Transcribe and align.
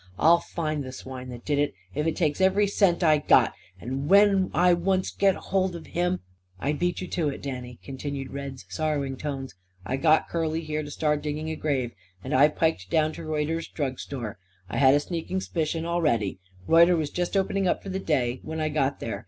"I'll 0.17 0.39
find 0.39 0.83
the 0.83 0.91
swine 0.91 1.29
that 1.29 1.45
did 1.45 1.59
it, 1.59 1.75
if 1.93 2.07
it 2.07 2.15
takes 2.15 2.41
every 2.41 2.65
cent 2.65 3.03
I 3.03 3.19
got. 3.19 3.53
And 3.79 4.09
when 4.09 4.49
I 4.51 4.73
once 4.73 5.11
get 5.11 5.35
hold 5.35 5.75
of 5.75 5.85
him" 5.93 6.21
"I 6.59 6.71
beat 6.73 7.01
you 7.01 7.07
to 7.09 7.29
it, 7.29 7.43
Danny," 7.43 7.77
continued 7.83 8.31
Red's 8.31 8.65
sorrowing 8.67 9.15
tones. 9.15 9.53
"I 9.85 9.97
got 9.97 10.27
Curly, 10.27 10.61
here, 10.61 10.81
to 10.81 10.89
start 10.89 11.21
digging 11.21 11.51
a 11.51 11.55
grave; 11.55 11.91
and 12.23 12.33
I 12.33 12.47
piked 12.47 12.89
down 12.89 13.13
to 13.13 13.23
Reuter's 13.23 13.67
drug 13.67 13.99
store. 13.99 14.39
I 14.71 14.77
had 14.77 14.95
a 14.95 14.99
sneaking 14.99 15.37
s'spicion, 15.39 15.85
already. 15.85 16.39
Reuter 16.65 16.95
was 16.95 17.11
just 17.11 17.37
opening 17.37 17.67
up 17.67 17.83
for 17.83 17.89
the 17.89 17.99
day 17.99 18.39
when 18.41 18.59
I 18.59 18.69
got 18.69 19.01
there. 19.01 19.19